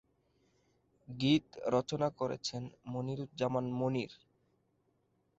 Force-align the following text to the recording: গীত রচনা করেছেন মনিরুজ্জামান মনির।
গীত 1.07 1.45
রচনা 1.67 2.07
করেছেন 2.19 2.63
মনিরুজ্জামান 2.85 3.65
মনির। 3.79 4.11